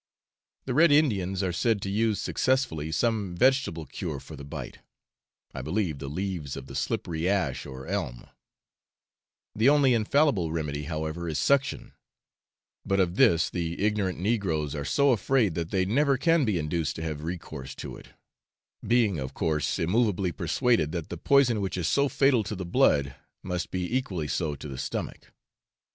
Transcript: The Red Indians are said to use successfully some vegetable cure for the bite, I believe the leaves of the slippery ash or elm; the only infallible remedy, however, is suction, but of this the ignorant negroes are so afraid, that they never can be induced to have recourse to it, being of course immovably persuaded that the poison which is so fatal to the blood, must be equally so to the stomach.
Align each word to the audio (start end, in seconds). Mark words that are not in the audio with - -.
The 0.65 0.73
Red 0.73 0.91
Indians 0.91 1.43
are 1.43 1.53
said 1.53 1.79
to 1.83 1.89
use 1.91 2.19
successfully 2.19 2.91
some 2.91 3.35
vegetable 3.35 3.85
cure 3.85 4.19
for 4.19 4.35
the 4.35 4.43
bite, 4.43 4.79
I 5.53 5.61
believe 5.61 5.99
the 5.99 6.07
leaves 6.09 6.57
of 6.57 6.65
the 6.65 6.73
slippery 6.73 7.29
ash 7.29 7.67
or 7.67 7.85
elm; 7.85 8.25
the 9.53 9.69
only 9.69 9.93
infallible 9.93 10.51
remedy, 10.51 10.85
however, 10.85 11.29
is 11.29 11.37
suction, 11.37 11.93
but 12.83 12.99
of 12.99 13.13
this 13.15 13.47
the 13.47 13.79
ignorant 13.79 14.17
negroes 14.17 14.73
are 14.73 14.85
so 14.85 15.11
afraid, 15.11 15.53
that 15.53 15.69
they 15.69 15.85
never 15.85 16.17
can 16.17 16.45
be 16.45 16.57
induced 16.57 16.95
to 16.95 17.03
have 17.03 17.21
recourse 17.21 17.75
to 17.75 17.95
it, 17.95 18.07
being 18.83 19.19
of 19.19 19.35
course 19.35 19.77
immovably 19.77 20.31
persuaded 20.31 20.93
that 20.93 21.09
the 21.09 21.15
poison 21.17 21.61
which 21.61 21.77
is 21.77 21.87
so 21.87 22.09
fatal 22.09 22.43
to 22.45 22.55
the 22.55 22.65
blood, 22.65 23.13
must 23.43 23.69
be 23.69 23.95
equally 23.95 24.27
so 24.27 24.55
to 24.55 24.67
the 24.67 24.79
stomach. 24.79 25.31